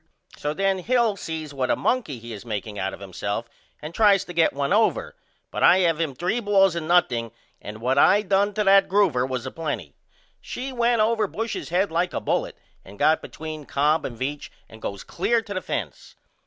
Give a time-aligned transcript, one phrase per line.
[0.35, 3.47] So then Hill sees what a monkey he is makeing out of himself
[3.83, 5.15] and tries to get one over,
[5.51, 7.31] but I have him 3 balls and nothing
[7.61, 9.93] and what I done to that groover was a plenty.
[10.41, 14.81] She went over Bush's head like a bullet and got between Cobb and Veach and
[14.81, 16.15] goes clear to the fence.